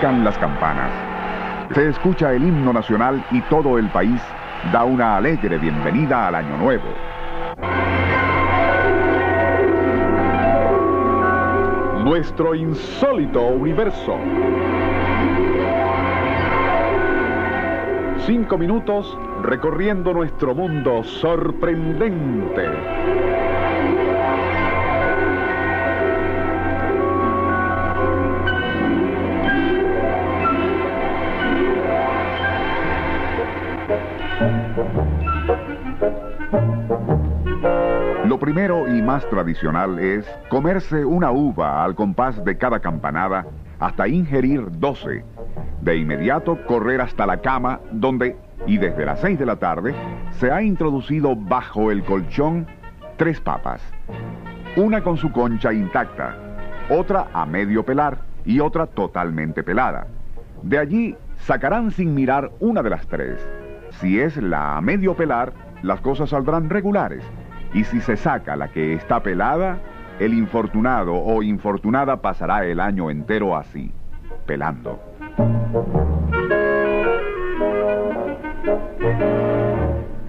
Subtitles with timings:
[0.00, 0.92] Las campanas.
[1.74, 4.22] Se escucha el himno nacional y todo el país
[4.72, 6.84] da una alegre bienvenida al año nuevo.
[12.04, 14.16] Nuestro insólito universo.
[18.18, 22.68] Cinco minutos recorriendo nuestro mundo sorprendente.
[38.38, 43.44] Lo primero y más tradicional es comerse una uva al compás de cada campanada
[43.80, 45.24] hasta ingerir 12.
[45.80, 49.92] De inmediato correr hasta la cama donde, y desde las 6 de la tarde,
[50.38, 52.68] se ha introducido bajo el colchón
[53.16, 53.82] tres papas.
[54.76, 56.36] Una con su concha intacta,
[56.90, 60.06] otra a medio pelar y otra totalmente pelada.
[60.62, 63.44] De allí sacarán sin mirar una de las tres.
[63.98, 65.52] Si es la a medio pelar,
[65.82, 67.24] las cosas saldrán regulares.
[67.74, 69.78] Y si se saca la que está pelada,
[70.18, 73.92] el infortunado o infortunada pasará el año entero así,
[74.46, 74.98] pelando.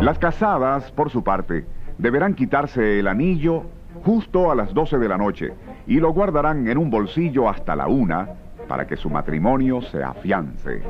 [0.00, 1.66] Las casadas, por su parte,
[1.98, 3.64] deberán quitarse el anillo
[4.04, 5.52] justo a las 12 de la noche
[5.86, 8.28] y lo guardarán en un bolsillo hasta la una
[8.68, 10.82] para que su matrimonio se afiance.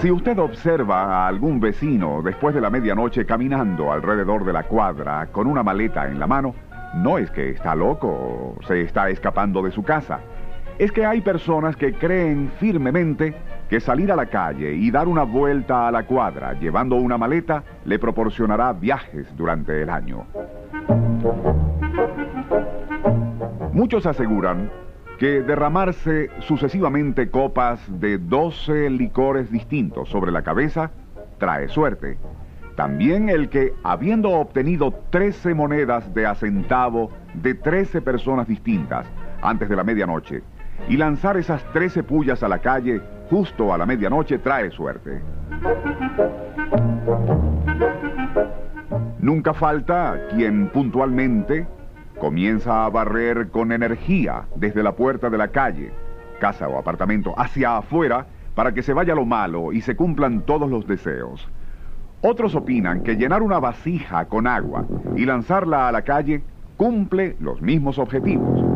[0.00, 5.26] Si usted observa a algún vecino después de la medianoche caminando alrededor de la cuadra
[5.32, 6.54] con una maleta en la mano,
[6.94, 10.20] no es que está loco o se está escapando de su casa.
[10.78, 13.34] Es que hay personas que creen firmemente
[13.68, 17.64] que salir a la calle y dar una vuelta a la cuadra llevando una maleta
[17.84, 20.26] le proporcionará viajes durante el año.
[23.72, 24.70] Muchos aseguran
[25.18, 30.92] que derramarse sucesivamente copas de 12 licores distintos sobre la cabeza
[31.38, 32.18] trae suerte.
[32.76, 39.06] También el que, habiendo obtenido 13 monedas de a centavo de 13 personas distintas
[39.42, 40.42] antes de la medianoche,
[40.88, 45.20] y lanzar esas 13 pullas a la calle justo a la medianoche trae suerte.
[49.18, 51.66] Nunca falta quien puntualmente
[52.20, 55.92] Comienza a barrer con energía desde la puerta de la calle,
[56.40, 60.68] casa o apartamento, hacia afuera para que se vaya lo malo y se cumplan todos
[60.68, 61.48] los deseos.
[62.20, 64.84] Otros opinan que llenar una vasija con agua
[65.14, 66.42] y lanzarla a la calle
[66.76, 68.67] cumple los mismos objetivos.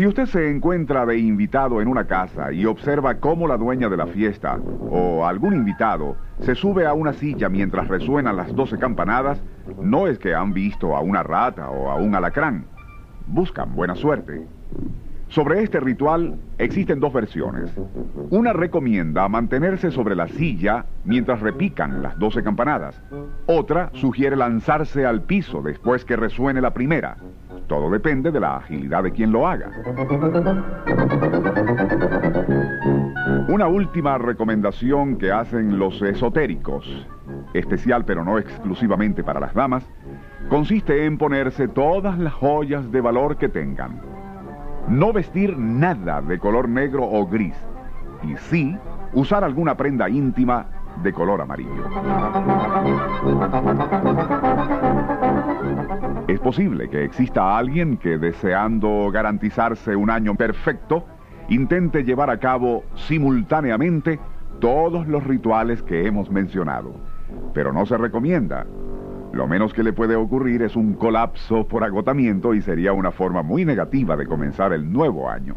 [0.00, 3.98] Si usted se encuentra de invitado en una casa y observa cómo la dueña de
[3.98, 9.42] la fiesta o algún invitado se sube a una silla mientras resuenan las doce campanadas,
[9.82, 12.64] no es que han visto a una rata o a un alacrán.
[13.26, 14.46] Buscan buena suerte.
[15.28, 17.70] Sobre este ritual existen dos versiones.
[18.30, 22.98] Una recomienda mantenerse sobre la silla mientras repican las doce campanadas.
[23.44, 27.18] Otra sugiere lanzarse al piso después que resuene la primera.
[27.70, 29.70] Todo depende de la agilidad de quien lo haga.
[33.46, 37.06] Una última recomendación que hacen los esotéricos,
[37.54, 39.88] especial pero no exclusivamente para las damas,
[40.48, 44.00] consiste en ponerse todas las joyas de valor que tengan.
[44.88, 47.54] No vestir nada de color negro o gris.
[48.24, 48.76] Y sí,
[49.12, 50.66] usar alguna prenda íntima
[51.02, 51.84] de color amarillo.
[56.28, 61.04] Es posible que exista alguien que deseando garantizarse un año perfecto,
[61.48, 64.20] intente llevar a cabo simultáneamente
[64.60, 66.94] todos los rituales que hemos mencionado.
[67.52, 68.66] Pero no se recomienda.
[69.32, 73.42] Lo menos que le puede ocurrir es un colapso por agotamiento y sería una forma
[73.42, 75.56] muy negativa de comenzar el nuevo año.